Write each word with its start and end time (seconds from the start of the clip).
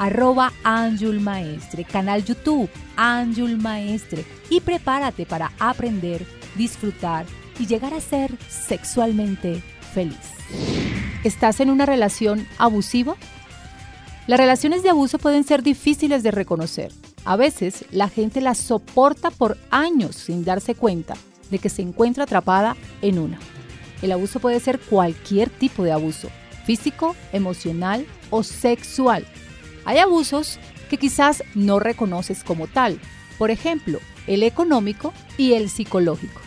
arroba 0.00 0.50
Anjul 0.64 1.20
Maestre, 1.20 1.84
canal 1.84 2.24
YouTube 2.24 2.70
Anjul 2.96 3.58
Maestre 3.58 4.24
y 4.48 4.60
prepárate 4.60 5.26
para 5.26 5.52
aprender, 5.58 6.26
disfrutar 6.56 7.26
y 7.58 7.66
llegar 7.66 7.92
a 7.92 8.00
ser 8.00 8.32
sexualmente 8.48 9.62
feliz. 9.92 10.16
¿Estás 11.22 11.60
en 11.60 11.68
una 11.68 11.84
relación 11.84 12.46
abusiva? 12.56 13.14
Las 14.26 14.40
relaciones 14.40 14.82
de 14.82 14.88
abuso 14.88 15.18
pueden 15.18 15.44
ser 15.44 15.62
difíciles 15.62 16.22
de 16.22 16.30
reconocer. 16.30 16.92
A 17.26 17.36
veces 17.36 17.84
la 17.90 18.08
gente 18.08 18.40
las 18.40 18.56
soporta 18.56 19.30
por 19.30 19.58
años 19.70 20.16
sin 20.16 20.44
darse 20.44 20.74
cuenta 20.74 21.14
de 21.50 21.58
que 21.58 21.68
se 21.68 21.82
encuentra 21.82 22.24
atrapada 22.24 22.74
en 23.02 23.18
una. 23.18 23.38
El 24.00 24.12
abuso 24.12 24.40
puede 24.40 24.60
ser 24.60 24.80
cualquier 24.80 25.50
tipo 25.50 25.84
de 25.84 25.92
abuso, 25.92 26.30
físico, 26.64 27.14
emocional 27.32 28.06
o 28.30 28.42
sexual. 28.42 29.26
Hay 29.84 29.98
abusos 29.98 30.58
que 30.88 30.98
quizás 30.98 31.42
no 31.54 31.78
reconoces 31.78 32.44
como 32.44 32.66
tal, 32.66 33.00
por 33.38 33.50
ejemplo, 33.50 34.00
el 34.26 34.42
económico 34.42 35.12
y 35.38 35.54
el 35.54 35.70
psicológico. 35.70 36.40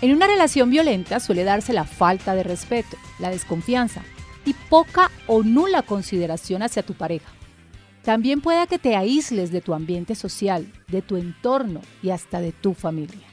En 0.00 0.12
una 0.12 0.26
relación 0.26 0.70
violenta 0.70 1.20
suele 1.20 1.44
darse 1.44 1.72
la 1.72 1.84
falta 1.84 2.34
de 2.34 2.42
respeto, 2.42 2.96
la 3.18 3.30
desconfianza 3.30 4.02
y 4.44 4.54
poca 4.68 5.10
o 5.26 5.42
nula 5.42 5.82
consideración 5.82 6.62
hacia 6.62 6.82
tu 6.82 6.94
pareja. 6.94 7.30
También 8.02 8.42
puede 8.42 8.66
que 8.66 8.78
te 8.78 8.96
aísles 8.96 9.50
de 9.50 9.62
tu 9.62 9.72
ambiente 9.72 10.14
social, 10.14 10.70
de 10.88 11.00
tu 11.00 11.16
entorno 11.16 11.80
y 12.02 12.10
hasta 12.10 12.40
de 12.40 12.52
tu 12.52 12.74
familia. 12.74 13.26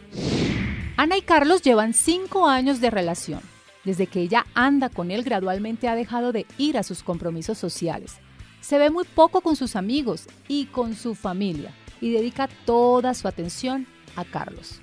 Ana 0.96 1.18
y 1.18 1.24
Carlos 1.24 1.64
llevan 1.64 1.96
cinco 1.96 2.48
años 2.48 2.82
de 2.82 2.92
relación. 2.92 3.40
Desde 3.84 4.06
que 4.06 4.22
ella 4.22 4.46
anda 4.54 4.90
con 4.90 5.10
él 5.10 5.24
gradualmente 5.24 5.88
ha 5.88 5.96
dejado 5.96 6.32
de 6.32 6.46
ir 6.60 6.78
a 6.78 6.84
sus 6.84 7.02
compromisos 7.02 7.58
sociales. 7.58 8.18
Se 8.62 8.78
ve 8.78 8.92
muy 8.92 9.06
poco 9.06 9.42
con 9.42 9.56
sus 9.56 9.76
amigos 9.76 10.28
y 10.48 10.68
con 10.68 10.94
su 10.94 11.16
familia 11.16 11.74
y 12.00 12.12
dedica 12.12 12.48
toda 12.66 13.16
su 13.16 13.28
atención 13.28 13.88
a 14.16 14.24
Carlos. 14.24 14.82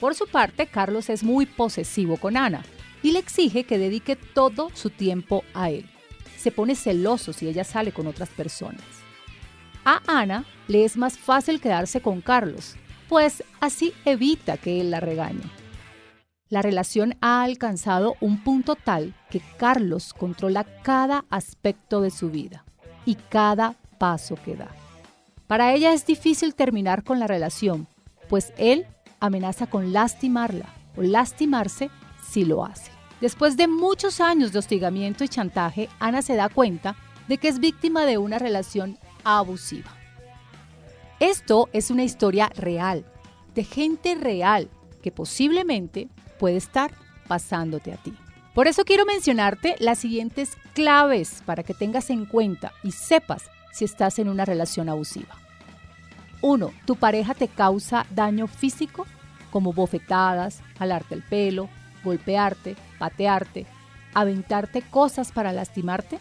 Por 0.00 0.16
su 0.16 0.26
parte, 0.26 0.66
Carlos 0.66 1.08
es 1.08 1.22
muy 1.22 1.46
posesivo 1.46 2.16
con 2.16 2.36
Ana 2.36 2.64
y 3.02 3.12
le 3.12 3.18
exige 3.18 3.64
que 3.64 3.78
dedique 3.78 4.16
todo 4.16 4.70
su 4.74 4.90
tiempo 4.90 5.44
a 5.54 5.70
él. 5.70 5.88
Se 6.36 6.50
pone 6.50 6.74
celoso 6.74 7.32
si 7.32 7.48
ella 7.48 7.64
sale 7.64 7.92
con 7.92 8.06
otras 8.06 8.28
personas. 8.28 8.82
A 9.84 10.00
Ana 10.06 10.44
le 10.68 10.84
es 10.84 10.96
más 10.96 11.18
fácil 11.18 11.60
quedarse 11.60 12.00
con 12.00 12.20
Carlos, 12.20 12.76
pues 13.08 13.42
así 13.60 13.92
evita 14.04 14.56
que 14.56 14.80
él 14.80 14.90
la 14.90 15.00
regañe. 15.00 15.42
La 16.48 16.62
relación 16.62 17.16
ha 17.20 17.42
alcanzado 17.42 18.14
un 18.20 18.44
punto 18.44 18.76
tal 18.76 19.14
que 19.30 19.40
Carlos 19.56 20.12
controla 20.12 20.64
cada 20.82 21.24
aspecto 21.30 22.00
de 22.00 22.10
su 22.10 22.30
vida 22.30 22.64
y 23.06 23.14
cada 23.14 23.74
paso 23.98 24.36
que 24.36 24.56
da. 24.56 24.68
Para 25.46 25.72
ella 25.72 25.92
es 25.92 26.06
difícil 26.06 26.54
terminar 26.54 27.04
con 27.04 27.18
la 27.18 27.26
relación, 27.26 27.86
pues 28.28 28.52
él 28.56 28.86
amenaza 29.18 29.66
con 29.66 29.92
lastimarla 29.92 30.66
o 30.96 31.02
lastimarse 31.02 31.90
si 32.22 32.44
lo 32.44 32.64
hace. 32.64 32.90
Después 33.22 33.56
de 33.56 33.68
muchos 33.68 34.20
años 34.20 34.50
de 34.50 34.58
hostigamiento 34.58 35.22
y 35.22 35.28
chantaje, 35.28 35.88
Ana 36.00 36.22
se 36.22 36.34
da 36.34 36.48
cuenta 36.48 36.96
de 37.28 37.38
que 37.38 37.46
es 37.46 37.60
víctima 37.60 38.04
de 38.04 38.18
una 38.18 38.40
relación 38.40 38.98
abusiva. 39.22 39.92
Esto 41.20 41.68
es 41.72 41.92
una 41.92 42.02
historia 42.02 42.50
real, 42.56 43.04
de 43.54 43.62
gente 43.62 44.16
real, 44.16 44.68
que 45.04 45.12
posiblemente 45.12 46.08
puede 46.40 46.56
estar 46.56 46.90
pasándote 47.28 47.92
a 47.92 47.96
ti. 47.96 48.12
Por 48.56 48.66
eso 48.66 48.84
quiero 48.84 49.06
mencionarte 49.06 49.76
las 49.78 50.00
siguientes 50.00 50.56
claves 50.74 51.44
para 51.46 51.62
que 51.62 51.74
tengas 51.74 52.10
en 52.10 52.26
cuenta 52.26 52.72
y 52.82 52.90
sepas 52.90 53.44
si 53.72 53.84
estás 53.84 54.18
en 54.18 54.28
una 54.28 54.44
relación 54.44 54.88
abusiva. 54.88 55.38
1. 56.40 56.72
¿Tu 56.86 56.96
pareja 56.96 57.34
te 57.34 57.46
causa 57.46 58.04
daño 58.10 58.48
físico 58.48 59.06
como 59.52 59.72
bofetadas, 59.72 60.60
jalarte 60.76 61.14
el 61.14 61.22
pelo, 61.22 61.68
golpearte, 62.02 62.76
patearte, 62.98 63.66
aventarte 64.14 64.82
cosas 64.82 65.32
para 65.32 65.52
lastimarte? 65.52 66.18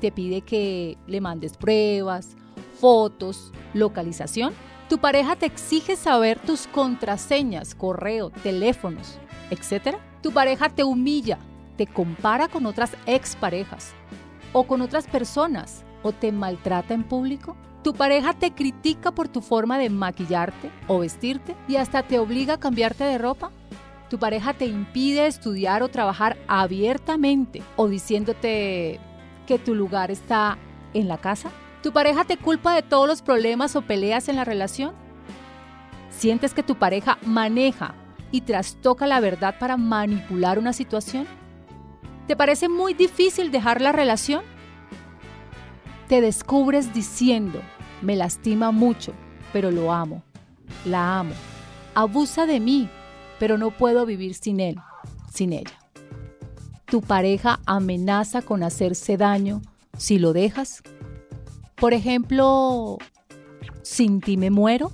¿Te 0.00 0.12
pide 0.12 0.42
que 0.42 0.98
le 1.06 1.20
mandes 1.22 1.56
pruebas 1.56 2.36
fotos, 2.80 3.52
localización. 3.74 4.54
Tu 4.88 4.98
pareja 4.98 5.36
te 5.36 5.46
exige 5.46 5.94
saber 5.94 6.38
tus 6.40 6.66
contraseñas, 6.66 7.74
correo, 7.74 8.30
teléfonos, 8.30 9.18
etc. 9.50 9.96
Tu 10.22 10.32
pareja 10.32 10.68
te 10.68 10.84
humilla, 10.84 11.38
te 11.76 11.86
compara 11.86 12.48
con 12.48 12.66
otras 12.66 12.92
exparejas 13.06 13.92
o 14.52 14.64
con 14.64 14.80
otras 14.80 15.06
personas 15.06 15.84
o 16.02 16.12
te 16.12 16.32
maltrata 16.32 16.94
en 16.94 17.04
público. 17.04 17.56
Tu 17.82 17.94
pareja 17.94 18.34
te 18.34 18.52
critica 18.52 19.10
por 19.12 19.28
tu 19.28 19.40
forma 19.40 19.78
de 19.78 19.88
maquillarte 19.88 20.70
o 20.86 20.98
vestirte 20.98 21.56
y 21.68 21.76
hasta 21.76 22.02
te 22.02 22.18
obliga 22.18 22.54
a 22.54 22.60
cambiarte 22.60 23.04
de 23.04 23.18
ropa. 23.18 23.50
Tu 24.10 24.18
pareja 24.18 24.52
te 24.54 24.66
impide 24.66 25.26
estudiar 25.26 25.82
o 25.82 25.88
trabajar 25.88 26.36
abiertamente 26.48 27.62
o 27.76 27.88
diciéndote 27.88 29.00
que 29.46 29.58
tu 29.58 29.74
lugar 29.74 30.10
está 30.10 30.58
en 30.94 31.08
la 31.08 31.18
casa. 31.18 31.50
¿Tu 31.82 31.92
pareja 31.92 32.24
te 32.24 32.36
culpa 32.36 32.74
de 32.74 32.82
todos 32.82 33.08
los 33.08 33.22
problemas 33.22 33.74
o 33.76 33.82
peleas 33.82 34.28
en 34.28 34.36
la 34.36 34.44
relación? 34.44 34.94
¿Sientes 36.10 36.52
que 36.52 36.62
tu 36.62 36.74
pareja 36.74 37.18
maneja 37.24 37.94
y 38.30 38.42
trastoca 38.42 39.06
la 39.06 39.20
verdad 39.20 39.56
para 39.58 39.76
manipular 39.76 40.58
una 40.58 40.72
situación? 40.72 41.26
¿Te 42.26 42.36
parece 42.36 42.68
muy 42.68 42.94
difícil 42.94 43.50
dejar 43.50 43.80
la 43.80 43.92
relación? 43.92 44.42
Te 46.08 46.20
descubres 46.20 46.94
diciendo, 46.94 47.60
me 48.02 48.16
lastima 48.16 48.70
mucho, 48.70 49.12
pero 49.52 49.70
lo 49.70 49.92
amo, 49.92 50.22
la 50.84 51.18
amo, 51.18 51.34
abusa 51.94 52.46
de 52.46 52.60
mí, 52.60 52.88
pero 53.38 53.58
no 53.58 53.70
puedo 53.70 54.06
vivir 54.06 54.34
sin 54.34 54.60
él, 54.60 54.76
sin 55.32 55.52
ella. 55.52 55.78
Tu 56.86 57.00
pareja 57.00 57.60
amenaza 57.66 58.42
con 58.42 58.62
hacerse 58.62 59.16
daño 59.16 59.62
si 59.96 60.18
lo 60.18 60.32
dejas. 60.32 60.82
Por 61.76 61.94
ejemplo, 61.94 62.98
sin 63.82 64.20
ti 64.20 64.36
me 64.36 64.50
muero, 64.50 64.92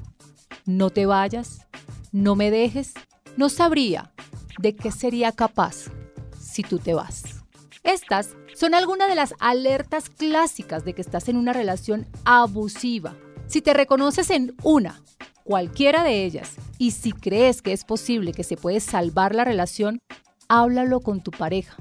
no 0.66 0.90
te 0.90 1.06
vayas, 1.06 1.66
no 2.12 2.36
me 2.36 2.50
dejes, 2.50 2.94
no 3.36 3.48
sabría 3.48 4.12
de 4.58 4.74
qué 4.74 4.90
sería 4.90 5.32
capaz 5.32 5.86
si 6.38 6.62
tú 6.62 6.78
te 6.78 6.94
vas. 6.94 7.22
Estas 7.82 8.36
son 8.54 8.74
algunas 8.74 9.08
de 9.08 9.14
las 9.14 9.34
alertas 9.38 10.08
clásicas 10.08 10.84
de 10.84 10.94
que 10.94 11.02
estás 11.02 11.28
en 11.28 11.36
una 11.36 11.52
relación 11.52 12.06
abusiva. 12.24 13.14
Si 13.46 13.62
te 13.62 13.74
reconoces 13.74 14.30
en 14.30 14.56
una, 14.62 15.02
cualquiera 15.44 16.02
de 16.02 16.24
ellas, 16.24 16.56
y 16.78 16.90
si 16.92 17.12
crees 17.12 17.62
que 17.62 17.72
es 17.72 17.84
posible 17.84 18.32
que 18.32 18.44
se 18.44 18.56
puede 18.56 18.80
salvar 18.80 19.34
la 19.34 19.44
relación, 19.44 20.00
háblalo 20.48 21.00
con 21.00 21.22
tu 21.22 21.30
pareja. 21.30 21.76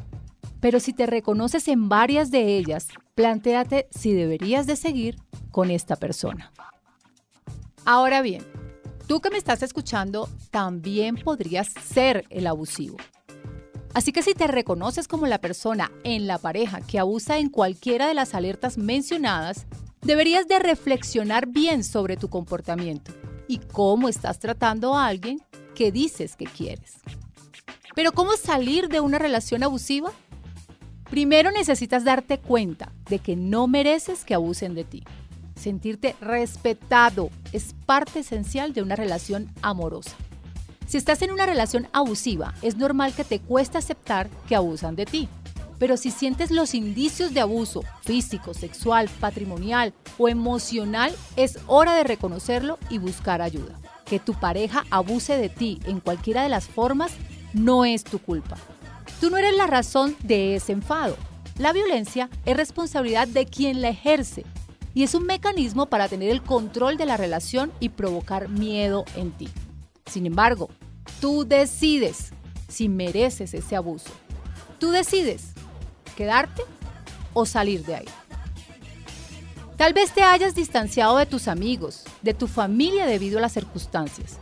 Pero 0.60 0.80
si 0.80 0.94
te 0.94 1.06
reconoces 1.06 1.68
en 1.68 1.90
varias 1.90 2.31
de 2.31 2.58
ellas, 2.58 2.88
planteate 3.16 3.88
si 3.92 4.13
deberías 4.13 4.68
de 4.68 4.75
seguir 4.75 5.18
con 5.51 5.72
esta 5.72 5.96
persona. 5.96 6.51
Ahora 7.86 8.22
bien, 8.22 8.44
tú 9.07 9.22
que 9.22 9.30
me 9.30 9.38
estás 9.38 9.63
escuchando 9.63 10.30
también 10.52 11.16
podrías 11.16 11.69
ser 11.69 12.25
el 12.30 12.48
abusivo. 12.48 12.98
Así 13.94 14.12
que 14.12 14.24
si 14.24 14.34
te 14.34 14.48
reconoces 14.48 15.07
como 15.07 15.25
la 15.25 15.40
persona 15.40 15.90
en 16.04 16.28
la 16.28 16.38
pareja 16.38 16.81
que 16.81 17.00
abusa 17.00 17.38
en 17.38 17.50
cualquiera 17.50 18.07
de 18.07 18.13
las 18.13 18.34
alertas 18.34 18.78
mencionadas, 18.78 19.68
deberías 20.02 20.48
de 20.48 20.60
reflexionar 20.60 21.48
bien 21.48 21.84
sobre 21.84 22.18
tu 22.18 22.30
comportamiento 22.30 23.13
y 23.48 23.60
cómo 23.60 24.10
estás 24.10 24.40
tratando 24.40 24.96
a 24.96 25.08
alguien 25.08 25.42
que 25.75 25.92
dices 25.92 26.36
que 26.36 26.46
quieres. 26.46 26.96
Pero 27.96 28.12
¿cómo 28.12 28.36
salir 28.36 28.90
de 28.90 29.00
una 29.00 29.18
relación 29.18 29.63
abusiva? 29.63 30.12
Primero 31.10 31.51
necesitas 31.51 32.04
darte 32.04 32.40
cuenta 32.40 32.92
de 33.10 33.19
que 33.19 33.38
no 33.38 33.68
mereces 33.68 34.25
que 34.25 34.34
abusen 34.34 34.75
de 34.75 34.84
ti. 34.84 35.04
Sentirte 35.56 36.16
respetado 36.19 37.30
es 37.56 37.74
parte 37.86 38.19
esencial 38.19 38.74
de 38.74 38.81
una 38.81 38.98
relación 38.98 39.50
amorosa. 39.62 40.12
Si 40.88 40.98
estás 40.98 41.22
en 41.22 41.31
una 41.31 41.46
relación 41.46 41.88
abusiva, 41.94 42.54
es 42.62 42.75
normal 42.75 43.13
que 43.13 43.24
te 43.24 43.40
cueste 43.40 43.78
aceptar 43.78 44.30
que 44.48 44.56
abusan 44.56 44.96
de 44.96 45.06
ti. 45.06 45.30
Pero 45.80 45.98
si 45.98 46.12
sientes 46.12 46.52
los 46.52 46.74
indicios 46.74 47.34
de 47.34 47.42
abuso 47.42 47.84
físico, 48.02 48.54
sexual, 48.54 49.10
patrimonial 49.19 49.94
o 50.18 50.30
emocional, 50.30 51.16
es 51.38 51.60
hora 51.68 51.96
de 51.96 52.04
reconocerlo 52.04 52.78
y 52.90 52.98
buscar 52.98 53.42
ayuda. 53.42 53.80
Que 54.06 54.19
tu 54.19 54.34
pareja 54.34 54.86
abuse 54.92 55.38
de 55.38 55.50
ti 55.50 55.80
en 55.86 56.00
cualquiera 56.01 56.44
de 56.44 56.50
las 56.50 56.68
formas 56.68 57.13
no 57.54 57.86
es 57.86 58.04
tu 58.04 58.19
culpa. 58.19 58.58
Tú 59.19 59.30
no 59.30 59.38
eres 59.38 59.56
la 59.56 59.68
razón 59.68 60.16
de 60.24 60.56
ese 60.56 60.74
enfado. 60.74 61.16
La 61.58 61.72
violencia 61.72 62.30
es 62.46 62.58
responsabilidad 62.58 63.28
de 63.28 63.46
quien 63.46 63.81
la 63.81 63.90
ejerce 63.90 64.46
y 64.96 65.04
es 65.04 65.14
un 65.14 65.26
mecanismo 65.26 65.88
para 65.88 66.08
tener 66.08 66.32
el 66.32 66.42
control 66.42 66.98
de 66.98 67.06
la 67.06 67.18
relación 67.18 67.72
y 67.82 67.90
provocar 67.90 68.48
miedo 68.48 69.04
en 69.16 69.32
ti. 69.32 69.50
Sin 70.06 70.26
embargo, 70.26 70.70
tú 71.20 71.46
decides 71.46 72.32
si 72.70 72.88
mereces 72.88 73.54
ese 73.54 73.76
abuso. 73.76 74.10
Tú 74.80 74.92
decides 74.92 75.52
quedarte 76.16 76.64
o 77.34 77.46
salir 77.46 77.86
de 77.86 77.96
ahí. 77.96 78.06
Tal 79.76 79.92
vez 79.92 80.14
te 80.14 80.24
hayas 80.24 80.56
distanciado 80.56 81.18
de 81.18 81.26
tus 81.26 81.50
amigos, 81.50 82.06
de 82.22 82.34
tu 82.34 82.48
familia 82.48 83.06
debido 83.06 83.40
a 83.40 83.42
las 83.42 83.52
circunstancias. 83.52 84.38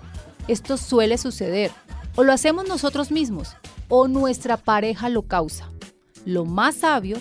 Esto 0.47 0.77
suele 0.77 1.17
suceder, 1.17 1.71
o 2.15 2.23
lo 2.23 2.31
hacemos 2.31 2.67
nosotros 2.67 3.09
mismos, 3.09 3.55
o 3.89 4.07
nuestra 4.07 4.57
pareja 4.57 5.09
lo 5.09 5.23
causa. 5.23 5.67
Lo 6.25 6.45
más 6.45 6.75
sabio 6.75 7.17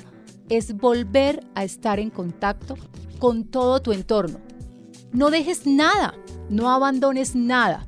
es 0.50 0.76
volver 0.76 1.42
a 1.54 1.64
estar 1.64 1.98
en 1.98 2.10
contacto 2.10 2.76
con 3.22 3.44
todo 3.44 3.80
tu 3.80 3.92
entorno. 3.92 4.40
No 5.12 5.30
dejes 5.30 5.64
nada, 5.64 6.12
no 6.50 6.72
abandones 6.72 7.36
nada. 7.36 7.86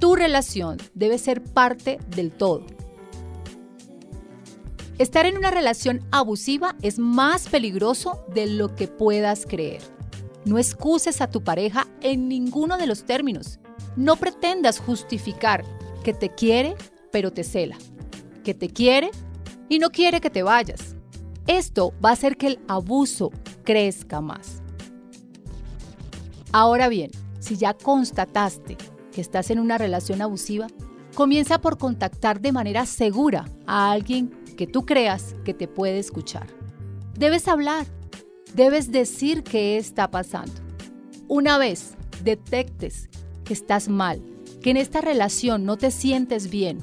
Tu 0.00 0.16
relación 0.16 0.78
debe 0.94 1.18
ser 1.18 1.44
parte 1.44 2.00
del 2.08 2.32
todo. 2.32 2.66
Estar 4.98 5.26
en 5.26 5.36
una 5.36 5.52
relación 5.52 6.04
abusiva 6.10 6.74
es 6.82 6.98
más 6.98 7.48
peligroso 7.48 8.24
de 8.34 8.48
lo 8.48 8.74
que 8.74 8.88
puedas 8.88 9.46
creer. 9.46 9.80
No 10.44 10.58
excuses 10.58 11.20
a 11.20 11.30
tu 11.30 11.44
pareja 11.44 11.86
en 12.00 12.26
ninguno 12.26 12.76
de 12.76 12.88
los 12.88 13.04
términos. 13.04 13.60
No 13.94 14.16
pretendas 14.16 14.80
justificar 14.80 15.64
que 16.02 16.14
te 16.14 16.30
quiere, 16.30 16.74
pero 17.12 17.32
te 17.32 17.44
cela. 17.44 17.78
Que 18.42 18.54
te 18.54 18.70
quiere 18.70 19.12
y 19.68 19.78
no 19.78 19.90
quiere 19.90 20.20
que 20.20 20.30
te 20.30 20.42
vayas. 20.42 20.96
Esto 21.46 21.94
va 22.04 22.10
a 22.10 22.14
hacer 22.14 22.36
que 22.36 22.48
el 22.48 22.58
abuso 22.66 23.30
crezca 23.62 24.20
más. 24.20 24.53
Ahora 26.54 26.88
bien, 26.88 27.10
si 27.40 27.56
ya 27.56 27.74
constataste 27.74 28.76
que 29.12 29.20
estás 29.20 29.50
en 29.50 29.58
una 29.58 29.76
relación 29.76 30.22
abusiva, 30.22 30.68
comienza 31.16 31.60
por 31.60 31.78
contactar 31.78 32.40
de 32.40 32.52
manera 32.52 32.86
segura 32.86 33.46
a 33.66 33.90
alguien 33.90 34.30
que 34.56 34.68
tú 34.68 34.86
creas 34.86 35.34
que 35.44 35.52
te 35.52 35.66
puede 35.66 35.98
escuchar. 35.98 36.46
Debes 37.18 37.48
hablar, 37.48 37.86
debes 38.54 38.92
decir 38.92 39.42
qué 39.42 39.78
está 39.78 40.12
pasando. 40.12 40.52
Una 41.26 41.58
vez 41.58 41.96
detectes 42.22 43.08
que 43.44 43.52
estás 43.52 43.88
mal, 43.88 44.22
que 44.62 44.70
en 44.70 44.76
esta 44.76 45.00
relación 45.00 45.64
no 45.64 45.76
te 45.76 45.90
sientes 45.90 46.50
bien 46.50 46.78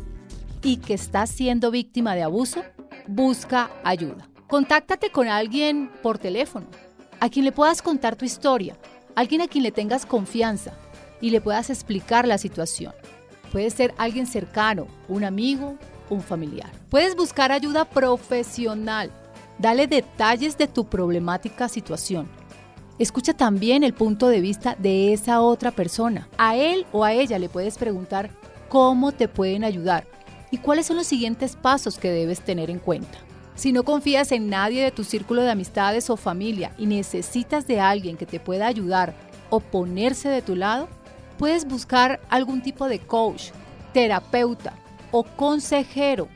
y 0.62 0.78
que 0.78 0.96
estás 0.96 1.30
siendo 1.30 1.72
víctima 1.72 2.14
de 2.14 2.24
abuso, 2.24 2.62
busca 3.08 3.72
ayuda. 3.86 4.28
Contáctate 4.50 5.12
con 5.12 5.30
alguien 5.30 5.90
por 6.04 6.18
teléfono, 6.18 6.68
a 7.22 7.30
quien 7.30 7.46
le 7.46 7.54
puedas 7.54 7.82
contar 7.82 8.18
tu 8.18 8.26
historia, 8.26 8.78
alguien 9.16 9.42
a 9.42 9.48
quien 9.48 9.64
le 9.64 9.72
tengas 9.72 10.06
confianza 10.06 10.74
y 11.20 11.30
le 11.30 11.42
puedas 11.42 11.70
explicar 11.70 12.28
la 12.28 12.38
situación. 12.38 12.94
Puede 13.52 13.70
ser 13.70 13.94
alguien 13.98 14.28
cercano, 14.28 14.88
un 15.08 15.24
amigo, 15.24 15.78
un 16.10 16.22
familiar. 16.22 16.72
Puedes 16.90 17.16
buscar 17.16 17.52
ayuda 17.52 17.86
profesional. 17.86 19.12
Dale 19.58 19.88
detalles 19.88 20.58
de 20.58 20.68
tu 20.68 20.86
problemática 20.86 21.68
situación. 21.68 22.28
Escucha 22.98 23.34
también 23.34 23.84
el 23.84 23.94
punto 23.94 24.28
de 24.28 24.42
vista 24.42 24.76
de 24.78 25.14
esa 25.14 25.42
otra 25.42 25.72
persona. 25.72 26.30
A 26.38 26.56
él 26.56 26.86
o 26.92 27.04
a 27.04 27.14
ella 27.14 27.40
le 27.40 27.50
puedes 27.50 27.78
preguntar 27.78 28.30
cómo 28.70 29.12
te 29.12 29.28
pueden 29.28 29.64
ayudar 29.64 30.08
y 30.52 30.58
cuáles 30.58 30.86
son 30.86 30.98
los 30.98 31.08
siguientes 31.08 31.56
pasos 31.56 31.98
que 31.98 32.12
debes 32.12 32.42
tener 32.42 32.70
en 32.70 32.80
cuenta. 32.80 33.18
Si 33.56 33.72
no 33.72 33.84
confías 33.84 34.32
en 34.32 34.50
nadie 34.50 34.84
de 34.84 34.92
tu 34.92 35.04
círculo 35.04 35.44
de 35.44 35.52
amistades 35.52 36.10
o 36.10 36.18
familia 36.18 36.74
y 36.78 36.86
necesitas 36.86 37.68
de 37.68 37.80
alguien 37.80 38.18
que 38.18 38.26
te 38.26 38.40
pueda 38.40 38.68
ayudar 38.68 39.14
o 39.50 39.60
ponerse 39.60 40.30
de 40.30 40.42
tu 40.42 40.56
lado, 40.56 40.88
puedes 41.38 41.66
buscar 41.66 42.22
algún 42.30 42.62
tipo 42.62 42.88
de 42.88 43.00
coach, 43.00 43.50
terapeuta 43.94 44.74
o 45.12 45.24
consejero, 45.24 46.28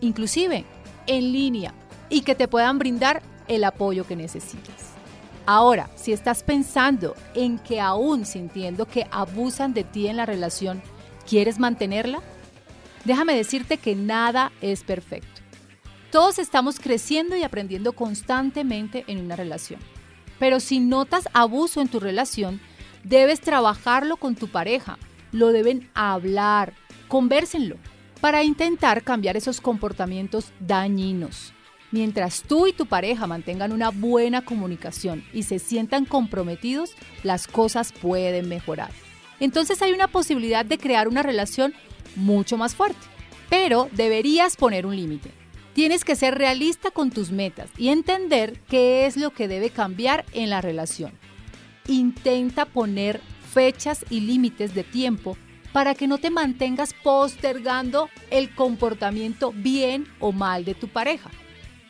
inclusive 0.00 0.64
en 1.06 1.32
línea, 1.32 1.74
y 2.08 2.20
que 2.20 2.34
te 2.34 2.48
puedan 2.48 2.78
brindar 2.78 3.22
el 3.48 3.64
apoyo 3.64 4.06
que 4.06 4.16
necesitas. 4.16 4.92
Ahora, 5.44 5.90
si 5.96 6.12
estás 6.12 6.44
pensando 6.44 7.16
en 7.34 7.58
que 7.58 7.80
aún 7.80 8.24
sintiendo 8.24 8.86
que 8.86 9.06
abusan 9.10 9.74
de 9.74 9.82
ti 9.82 10.06
en 10.06 10.16
la 10.16 10.26
relación, 10.26 10.80
¿quieres 11.28 11.58
mantenerla? 11.58 12.20
Déjame 13.04 13.34
decirte 13.34 13.78
que 13.78 13.96
nada 13.96 14.52
es 14.60 14.84
perfecto. 14.84 15.41
Todos 16.12 16.38
estamos 16.38 16.78
creciendo 16.78 17.36
y 17.38 17.42
aprendiendo 17.42 17.94
constantemente 17.94 19.04
en 19.06 19.18
una 19.24 19.34
relación. 19.34 19.80
Pero 20.38 20.60
si 20.60 20.78
notas 20.78 21.26
abuso 21.32 21.80
en 21.80 21.88
tu 21.88 22.00
relación, 22.00 22.60
debes 23.02 23.40
trabajarlo 23.40 24.18
con 24.18 24.34
tu 24.34 24.48
pareja. 24.48 24.98
Lo 25.32 25.52
deben 25.52 25.88
hablar, 25.94 26.74
conversenlo 27.08 27.76
para 28.20 28.44
intentar 28.44 29.02
cambiar 29.02 29.38
esos 29.38 29.62
comportamientos 29.62 30.52
dañinos. 30.60 31.54
Mientras 31.92 32.42
tú 32.42 32.66
y 32.66 32.74
tu 32.74 32.84
pareja 32.84 33.26
mantengan 33.26 33.72
una 33.72 33.88
buena 33.88 34.44
comunicación 34.44 35.24
y 35.32 35.44
se 35.44 35.58
sientan 35.58 36.04
comprometidos, 36.04 36.90
las 37.22 37.46
cosas 37.46 37.90
pueden 37.90 38.50
mejorar. 38.50 38.90
Entonces 39.40 39.80
hay 39.80 39.92
una 39.92 40.08
posibilidad 40.08 40.66
de 40.66 40.76
crear 40.76 41.08
una 41.08 41.22
relación 41.22 41.72
mucho 42.16 42.58
más 42.58 42.74
fuerte. 42.74 43.00
Pero 43.48 43.88
deberías 43.92 44.56
poner 44.56 44.84
un 44.84 44.94
límite. 44.94 45.41
Tienes 45.74 46.04
que 46.04 46.16
ser 46.16 46.36
realista 46.36 46.90
con 46.90 47.10
tus 47.10 47.30
metas 47.30 47.70
y 47.78 47.88
entender 47.88 48.60
qué 48.68 49.06
es 49.06 49.16
lo 49.16 49.30
que 49.30 49.48
debe 49.48 49.70
cambiar 49.70 50.24
en 50.32 50.50
la 50.50 50.60
relación. 50.60 51.12
Intenta 51.88 52.66
poner 52.66 53.20
fechas 53.52 54.04
y 54.10 54.20
límites 54.20 54.74
de 54.74 54.84
tiempo 54.84 55.36
para 55.72 55.94
que 55.94 56.06
no 56.06 56.18
te 56.18 56.30
mantengas 56.30 56.94
postergando 57.02 58.10
el 58.30 58.54
comportamiento 58.54 59.52
bien 59.52 60.06
o 60.20 60.32
mal 60.32 60.66
de 60.66 60.74
tu 60.74 60.88
pareja. 60.88 61.30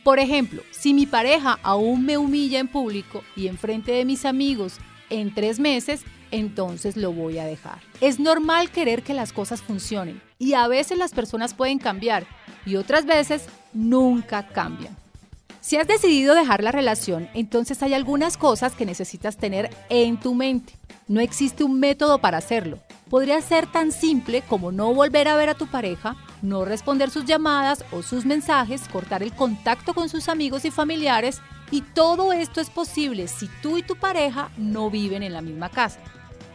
Por 0.04 0.20
ejemplo, 0.20 0.62
si 0.70 0.94
mi 0.94 1.06
pareja 1.06 1.58
aún 1.62 2.04
me 2.04 2.16
humilla 2.16 2.60
en 2.60 2.68
público 2.68 3.22
y 3.36 3.48
en 3.48 3.58
frente 3.58 3.92
de 3.92 4.04
mis 4.04 4.24
amigos 4.24 4.78
en 5.10 5.34
tres 5.34 5.58
meses, 5.58 6.02
entonces 6.30 6.96
lo 6.96 7.12
voy 7.12 7.38
a 7.38 7.44
dejar. 7.44 7.80
Es 8.00 8.18
normal 8.18 8.70
querer 8.70 9.02
que 9.02 9.14
las 9.14 9.32
cosas 9.32 9.60
funcionen 9.60 10.20
y 10.38 10.54
a 10.54 10.66
veces 10.66 10.98
las 10.98 11.12
personas 11.12 11.54
pueden 11.54 11.78
cambiar 11.78 12.26
y 12.66 12.76
otras 12.76 13.06
veces 13.06 13.46
nunca 13.72 14.46
cambian. 14.48 14.96
Si 15.60 15.76
has 15.76 15.86
decidido 15.86 16.34
dejar 16.34 16.62
la 16.64 16.72
relación, 16.72 17.28
entonces 17.34 17.82
hay 17.84 17.94
algunas 17.94 18.36
cosas 18.36 18.74
que 18.74 18.84
necesitas 18.84 19.36
tener 19.36 19.70
en 19.88 20.18
tu 20.18 20.34
mente. 20.34 20.74
No 21.06 21.20
existe 21.20 21.62
un 21.62 21.78
método 21.78 22.18
para 22.18 22.38
hacerlo. 22.38 22.78
Podría 23.08 23.40
ser 23.42 23.70
tan 23.70 23.92
simple 23.92 24.42
como 24.42 24.72
no 24.72 24.92
volver 24.92 25.28
a 25.28 25.36
ver 25.36 25.50
a 25.50 25.54
tu 25.54 25.68
pareja, 25.68 26.16
no 26.40 26.64
responder 26.64 27.10
sus 27.10 27.26
llamadas 27.26 27.84
o 27.92 28.02
sus 28.02 28.24
mensajes, 28.24 28.88
cortar 28.88 29.22
el 29.22 29.32
contacto 29.32 29.94
con 29.94 30.08
sus 30.08 30.28
amigos 30.28 30.64
y 30.64 30.70
familiares, 30.72 31.40
y 31.70 31.82
todo 31.82 32.32
esto 32.32 32.60
es 32.60 32.68
posible 32.68 33.28
si 33.28 33.48
tú 33.62 33.78
y 33.78 33.82
tu 33.82 33.96
pareja 33.96 34.50
no 34.56 34.90
viven 34.90 35.22
en 35.22 35.32
la 35.32 35.42
misma 35.42 35.68
casa. 35.68 36.00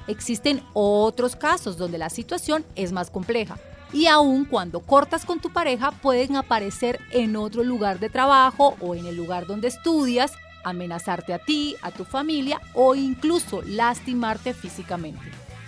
Existen 0.07 0.61
otros 0.73 1.35
casos 1.35 1.77
donde 1.77 1.97
la 1.97 2.09
situación 2.09 2.65
es 2.75 2.91
más 2.91 3.09
compleja. 3.09 3.57
Y 3.93 4.07
aun 4.07 4.45
cuando 4.45 4.81
cortas 4.81 5.25
con 5.25 5.39
tu 5.39 5.51
pareja, 5.51 5.91
pueden 5.91 6.35
aparecer 6.35 6.99
en 7.11 7.35
otro 7.35 7.63
lugar 7.63 7.99
de 7.99 8.09
trabajo 8.09 8.75
o 8.81 8.95
en 8.95 9.05
el 9.05 9.15
lugar 9.15 9.47
donde 9.47 9.69
estudias, 9.69 10.33
amenazarte 10.63 11.33
a 11.33 11.39
ti, 11.39 11.75
a 11.81 11.91
tu 11.91 12.03
familia 12.03 12.61
o 12.73 12.95
incluso 12.95 13.61
lastimarte 13.63 14.53
físicamente. 14.53 15.21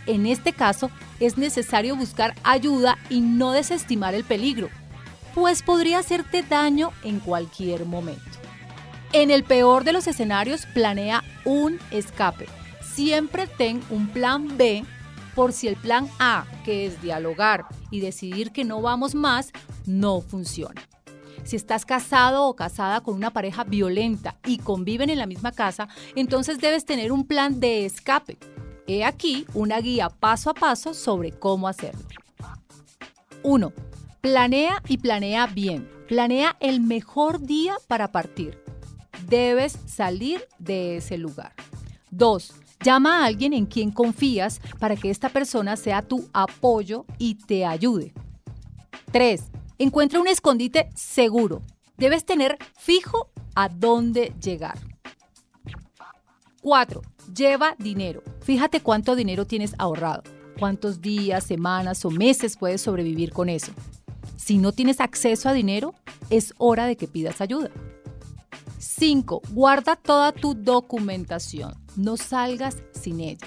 En 0.05 0.25
este 0.25 0.53
caso, 0.53 0.89
es 1.19 1.38
necesario 1.38 1.95
buscar 1.95 2.35
ayuda 2.43 2.97
y 3.09 3.21
no 3.21 3.51
desestimar 3.51 4.13
el 4.15 4.23
peligro, 4.23 4.69
pues 5.33 5.61
podría 5.61 5.99
hacerte 5.99 6.43
daño 6.43 6.91
en 7.03 7.19
cualquier 7.19 7.85
momento. 7.85 8.23
En 9.13 9.31
el 9.31 9.43
peor 9.43 9.83
de 9.83 9.93
los 9.93 10.07
escenarios, 10.07 10.65
planea 10.73 11.23
un 11.45 11.79
escape. 11.91 12.47
Siempre 12.81 13.47
ten 13.47 13.81
un 13.89 14.07
plan 14.07 14.57
B 14.57 14.83
por 15.39 15.53
si 15.53 15.69
el 15.69 15.77
plan 15.77 16.10
A, 16.19 16.46
que 16.65 16.86
es 16.86 17.01
dialogar 17.01 17.65
y 17.91 18.01
decidir 18.01 18.51
que 18.51 18.65
no 18.65 18.81
vamos 18.81 19.15
más, 19.15 19.53
no 19.86 20.19
funciona. 20.19 20.81
Si 21.46 21.55
estás 21.55 21.86
casado 21.86 22.43
o 22.46 22.58
casada 22.58 23.00
con 23.00 23.15
una 23.15 23.31
pareja 23.31 23.63
violenta 23.63 24.36
y 24.46 24.58
conviven 24.58 25.10
en 25.10 25.17
la 25.17 25.27
misma 25.27 25.53
casa, 25.53 25.88
entonces 26.17 26.60
debes 26.60 26.84
tener 26.84 27.13
un 27.13 27.25
plan 27.25 27.62
de 27.62 27.86
escape 27.86 28.38
He 28.86 29.05
aquí 29.05 29.46
una 29.53 29.79
guía 29.79 30.10
paso 30.10 30.50
a 30.50 30.53
paso 30.53 30.93
sobre 30.93 31.31
cómo 31.31 31.69
hacerlo. 31.69 32.03
1. 33.43 33.72
Planea 34.19 34.84
y 34.89 34.98
planea 34.98 35.48
bien. 35.48 35.89
Planea 36.10 36.58
el 36.60 36.81
mejor 36.81 37.39
día 37.39 37.77
para 37.88 38.12
partir. 38.12 38.62
Debes 39.29 39.79
salir 39.88 40.46
de 40.58 40.98
ese 40.98 41.17
lugar. 41.17 41.53
2. 42.12 42.53
Llama 42.81 43.19
a 43.19 43.25
alguien 43.25 43.51
en 43.53 43.65
quien 43.65 43.91
confías 43.91 44.62
para 44.79 44.95
que 44.95 45.09
esta 45.09 45.29
persona 45.29 45.75
sea 45.75 46.01
tu 46.01 46.29
apoyo 46.31 47.05
y 47.17 47.36
te 47.36 47.65
ayude. 47.65 48.13
3. 49.12 49.43
Encuentra 49.79 50.21
un 50.21 50.27
escondite 50.27 50.89
seguro. 50.95 51.62
Debes 51.98 52.25
tener 52.25 52.57
fijo 52.77 53.31
a 53.53 53.67
dónde 53.67 54.33
llegar. 54.41 54.79
4. 56.62 57.01
Lleva 57.36 57.75
dinero. 57.77 58.24
Fíjate 58.41 58.79
cuánto 58.79 59.15
dinero 59.15 59.45
tienes 59.45 59.75
ahorrado, 59.77 60.24
cuántos 60.57 61.01
días, 61.01 61.43
semanas 61.43 62.05
o 62.05 62.09
meses 62.09 62.55
puedes 62.57 62.81
sobrevivir 62.81 63.33
con 63.33 63.50
eso. 63.50 63.74
Si 64.38 64.57
no 64.57 64.71
tienes 64.71 65.01
acceso 65.01 65.50
a 65.50 65.53
dinero, 65.53 65.93
es 66.29 66.53
hora 66.57 66.86
de 66.86 66.95
que 66.95 67.07
pidas 67.07 67.41
ayuda. 67.41 67.69
5. 68.79 69.41
Guarda 69.51 69.95
toda 69.95 70.31
tu 70.31 70.55
documentación. 70.55 71.74
No 71.95 72.17
salgas 72.17 72.77
sin 72.91 73.19
ella. 73.19 73.45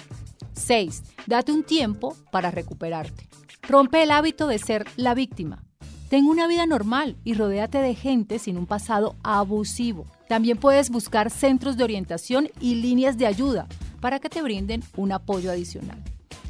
6. 0.53 1.03
Date 1.25 1.51
un 1.51 1.63
tiempo 1.63 2.15
para 2.31 2.51
recuperarte. 2.51 3.27
Rompe 3.63 4.03
el 4.03 4.11
hábito 4.11 4.47
de 4.47 4.59
ser 4.59 4.85
la 4.95 5.13
víctima. 5.13 5.63
Ten 6.09 6.27
una 6.27 6.47
vida 6.47 6.67
normal 6.67 7.17
y 7.23 7.33
rodéate 7.33 7.79
de 7.79 7.95
gente 7.95 8.37
sin 8.37 8.57
un 8.57 8.67
pasado 8.67 9.15
abusivo. 9.23 10.05
También 10.27 10.57
puedes 10.57 10.91
buscar 10.91 11.31
centros 11.31 11.75
de 11.75 11.83
orientación 11.83 12.49
y 12.59 12.75
líneas 12.75 13.17
de 13.17 13.25
ayuda 13.25 13.67
para 13.99 14.19
que 14.19 14.29
te 14.29 14.43
brinden 14.43 14.83
un 14.95 15.11
apoyo 15.11 15.49
adicional. 15.49 16.03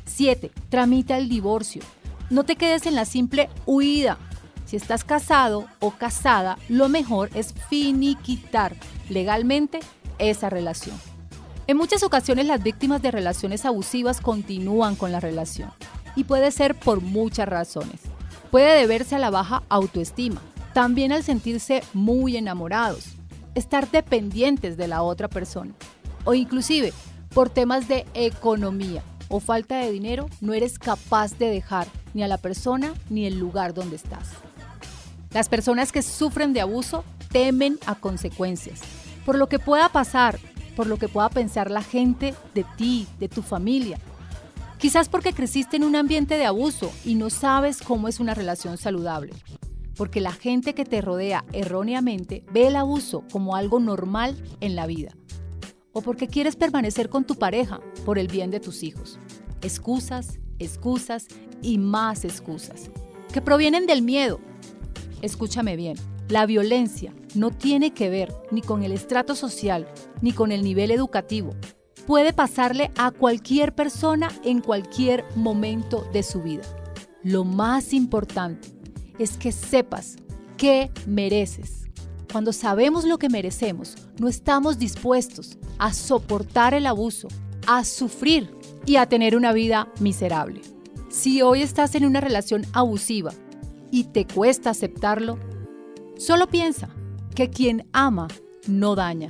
7. 0.05 0.51
Tramita 0.69 1.17
el 1.17 1.29
divorcio. 1.29 1.81
No 2.29 2.43
te 2.43 2.57
quedes 2.57 2.85
en 2.87 2.95
la 2.95 3.05
simple 3.05 3.49
huida. 3.65 4.17
Si 4.73 4.77
estás 4.77 5.03
casado 5.03 5.67
o 5.79 5.91
casada, 5.91 6.57
lo 6.67 6.89
mejor 6.89 7.29
es 7.35 7.53
finiquitar 7.69 8.75
legalmente 9.07 9.81
esa 10.17 10.49
relación. 10.49 10.99
En 11.67 11.77
muchas 11.77 12.01
ocasiones 12.01 12.47
las 12.47 12.63
víctimas 12.63 12.99
de 13.03 13.11
relaciones 13.11 13.65
abusivas 13.65 14.19
continúan 14.19 14.95
con 14.95 15.11
la 15.11 15.19
relación 15.19 15.69
y 16.15 16.23
puede 16.23 16.49
ser 16.49 16.73
por 16.73 17.01
muchas 17.01 17.47
razones. 17.47 18.01
Puede 18.49 18.79
deberse 18.79 19.13
a 19.13 19.19
la 19.19 19.29
baja 19.29 19.61
autoestima, 19.69 20.41
también 20.73 21.11
al 21.11 21.21
sentirse 21.21 21.83
muy 21.93 22.35
enamorados, 22.35 23.09
estar 23.53 23.91
dependientes 23.91 24.75
de 24.75 24.87
la 24.87 25.03
otra 25.03 25.27
persona 25.27 25.75
o 26.25 26.33
inclusive 26.33 26.93
por 27.31 27.51
temas 27.51 27.87
de 27.87 28.07
economía 28.15 29.03
o 29.29 29.39
falta 29.39 29.77
de 29.77 29.91
dinero 29.91 30.29
no 30.41 30.55
eres 30.55 30.79
capaz 30.79 31.37
de 31.37 31.51
dejar 31.51 31.85
ni 32.15 32.23
a 32.23 32.27
la 32.27 32.39
persona 32.39 32.95
ni 33.11 33.27
el 33.27 33.37
lugar 33.37 33.75
donde 33.75 33.97
estás. 33.97 34.42
Las 35.33 35.49
personas 35.49 35.91
que 35.91 36.01
sufren 36.01 36.53
de 36.53 36.61
abuso 36.61 37.03
temen 37.31 37.79
a 37.85 37.95
consecuencias, 37.95 38.81
por 39.25 39.37
lo 39.37 39.47
que 39.47 39.59
pueda 39.59 39.89
pasar, 39.89 40.39
por 40.75 40.87
lo 40.87 40.97
que 40.97 41.09
pueda 41.09 41.29
pensar 41.29 41.71
la 41.71 41.83
gente 41.83 42.33
de 42.53 42.65
ti, 42.77 43.07
de 43.19 43.29
tu 43.29 43.41
familia. 43.41 43.97
Quizás 44.77 45.09
porque 45.09 45.33
creciste 45.33 45.77
en 45.77 45.83
un 45.83 45.95
ambiente 45.95 46.37
de 46.37 46.45
abuso 46.45 46.91
y 47.05 47.15
no 47.15 47.29
sabes 47.29 47.81
cómo 47.81 48.07
es 48.07 48.19
una 48.19 48.33
relación 48.33 48.77
saludable 48.77 49.33
porque 49.95 50.21
la 50.21 50.31
gente 50.31 50.73
que 50.73 50.85
te 50.85 51.01
rodea 51.01 51.45
erróneamente 51.53 52.43
ve 52.51 52.67
el 52.67 52.75
abuso 52.75 53.23
como 53.31 53.55
algo 53.55 53.79
normal 53.79 54.35
en 54.59 54.75
la 54.75 54.87
vida, 54.87 55.15
o 55.91 56.01
porque 56.01 56.27
quieres 56.27 56.55
permanecer 56.55 57.09
con 57.09 57.25
tu 57.25 57.35
pareja 57.35 57.79
por 58.05 58.17
el 58.17 58.27
bien 58.27 58.51
de 58.51 58.59
tus 58.59 58.83
hijos. 58.83 59.19
Excusas, 59.61 60.39
excusas 60.59 61.27
y 61.61 61.77
más 61.77 62.25
excusas, 62.25 62.89
que 63.31 63.41
provienen 63.41 63.85
del 63.85 64.01
miedo. 64.01 64.39
Escúchame 65.23 65.77
bien, 65.77 65.95
la 66.27 66.45
violencia 66.45 67.13
no 67.33 67.49
tiene 67.49 67.93
que 67.93 68.09
ver 68.09 68.35
ni 68.51 68.61
con 68.61 68.83
el 68.83 68.91
estrato 68.91 69.35
social 69.35 69.87
ni 70.21 70.33
con 70.33 70.51
el 70.51 70.65
nivel 70.65 70.91
educativo. 70.91 71.55
Puede 72.05 72.33
pasarle 72.33 72.91
a 72.97 73.09
cualquier 73.11 73.73
persona 73.73 74.29
en 74.43 74.59
cualquier 74.59 75.23
momento 75.37 76.05
de 76.11 76.23
su 76.23 76.41
vida. 76.41 76.63
Lo 77.23 77.45
más 77.45 77.93
importante 77.93 78.67
es 79.17 79.37
que 79.37 79.53
sepas 79.53 80.17
que 80.57 80.91
mereces. 81.07 81.85
Cuando 82.29 82.51
sabemos 82.51 83.05
lo 83.05 83.17
que 83.17 83.29
merecemos, 83.29 83.95
no 84.19 84.27
estamos 84.27 84.77
dispuestos 84.77 85.57
a 85.77 85.93
soportar 85.93 86.73
el 86.73 86.85
abuso, 86.85 87.29
a 87.65 87.85
sufrir 87.85 88.53
y 88.85 88.97
a 88.97 89.05
tener 89.05 89.37
una 89.37 89.53
vida 89.53 89.87
miserable. 90.01 90.59
Si 91.07 91.41
hoy 91.41 91.61
estás 91.61 91.95
en 91.95 92.05
una 92.05 92.19
relación 92.19 92.65
abusiva 92.73 93.31
y 93.93 94.05
te 94.05 94.25
cuesta 94.25 94.71
aceptarlo, 94.71 95.37
solo 96.17 96.47
piensa 96.47 96.89
que 97.35 97.51
quien 97.51 97.87
ama 97.93 98.27
no 98.67 98.95
daña. 98.95 99.27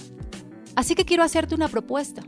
Así 0.74 0.96
que 0.96 1.04
quiero 1.04 1.24
hacerte 1.24 1.54
una 1.54 1.68
propuesta. 1.68 2.24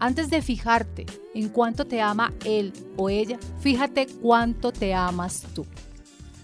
Antes 0.00 0.30
de 0.30 0.42
fijarte 0.42 1.06
en 1.34 1.48
cuánto 1.48 1.86
te 1.86 2.00
ama 2.00 2.34
él 2.44 2.72
o 2.96 3.08
ella, 3.08 3.38
fíjate 3.60 4.08
cuánto 4.20 4.72
te 4.72 4.94
amas 4.94 5.46
tú 5.54 5.64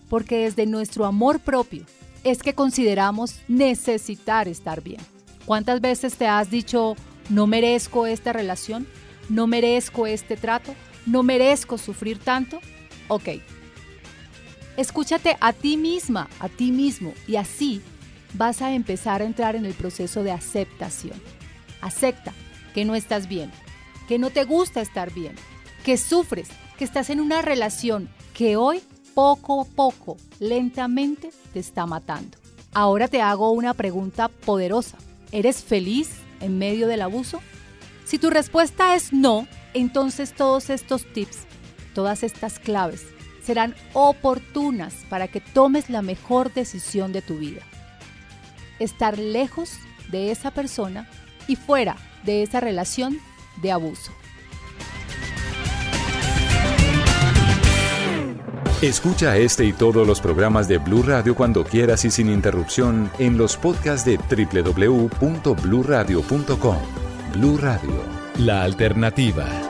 porque 0.08 0.44
desde 0.44 0.64
nuestro 0.64 1.06
amor 1.06 1.40
propio 1.40 1.84
es 2.22 2.40
que 2.40 2.54
consideramos 2.54 3.40
necesitar 3.48 4.46
estar 4.46 4.80
bien. 4.80 5.00
¿Cuántas 5.44 5.80
veces 5.80 6.14
te 6.14 6.28
has 6.28 6.50
dicho, 6.52 6.94
no 7.30 7.48
merezco 7.48 8.06
esta 8.06 8.32
relación? 8.32 8.86
¿No 9.28 9.48
merezco 9.48 10.06
este 10.06 10.36
trato? 10.36 10.72
¿No 11.04 11.24
merezco 11.24 11.78
sufrir 11.78 12.20
tanto? 12.20 12.60
Ok. 13.08 13.28
Escúchate 14.76 15.36
a 15.40 15.52
ti 15.52 15.76
misma, 15.76 16.28
a 16.40 16.48
ti 16.48 16.72
mismo, 16.72 17.14
y 17.26 17.36
así 17.36 17.82
vas 18.34 18.62
a 18.62 18.72
empezar 18.72 19.22
a 19.22 19.24
entrar 19.24 19.54
en 19.56 19.64
el 19.64 19.74
proceso 19.74 20.22
de 20.22 20.32
aceptación. 20.32 21.20
Acepta 21.80 22.32
que 22.74 22.84
no 22.84 22.94
estás 22.94 23.28
bien, 23.28 23.50
que 24.08 24.18
no 24.18 24.30
te 24.30 24.44
gusta 24.44 24.80
estar 24.80 25.12
bien, 25.12 25.36
que 25.84 25.96
sufres, 25.96 26.48
que 26.76 26.84
estás 26.84 27.10
en 27.10 27.20
una 27.20 27.40
relación 27.42 28.08
que 28.32 28.56
hoy 28.56 28.82
poco 29.14 29.60
a 29.60 29.64
poco, 29.64 30.16
lentamente, 30.40 31.30
te 31.52 31.60
está 31.60 31.86
matando. 31.86 32.36
Ahora 32.72 33.06
te 33.06 33.22
hago 33.22 33.52
una 33.52 33.74
pregunta 33.74 34.28
poderosa. 34.28 34.98
¿Eres 35.30 35.62
feliz 35.62 36.10
en 36.40 36.58
medio 36.58 36.88
del 36.88 37.02
abuso? 37.02 37.40
Si 38.04 38.18
tu 38.18 38.30
respuesta 38.30 38.96
es 38.96 39.12
no, 39.12 39.46
entonces 39.72 40.34
todos 40.34 40.68
estos 40.70 41.04
tips, 41.12 41.38
todas 41.94 42.24
estas 42.24 42.58
claves, 42.58 43.06
serán 43.44 43.74
oportunas 43.92 44.94
para 45.08 45.28
que 45.28 45.40
tomes 45.40 45.90
la 45.90 46.02
mejor 46.02 46.52
decisión 46.52 47.12
de 47.12 47.22
tu 47.22 47.38
vida. 47.38 47.62
Estar 48.78 49.18
lejos 49.18 49.78
de 50.10 50.30
esa 50.30 50.50
persona 50.50 51.08
y 51.46 51.56
fuera 51.56 51.96
de 52.24 52.42
esa 52.42 52.60
relación 52.60 53.18
de 53.62 53.72
abuso. 53.72 54.12
Escucha 58.82 59.36
este 59.38 59.64
y 59.64 59.72
todos 59.72 60.06
los 60.06 60.20
programas 60.20 60.68
de 60.68 60.76
Blue 60.76 61.02
Radio 61.02 61.34
cuando 61.34 61.64
quieras 61.64 62.04
y 62.04 62.10
sin 62.10 62.28
interrupción 62.28 63.10
en 63.18 63.38
los 63.38 63.56
podcasts 63.56 64.04
de 64.04 64.18
www.bluradio.com. 64.18 66.76
Blue 67.32 67.56
Radio, 67.56 68.04
la 68.38 68.62
alternativa. 68.62 69.63